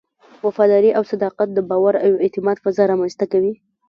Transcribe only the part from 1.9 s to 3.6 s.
او اعتماد فضا رامنځته کوي.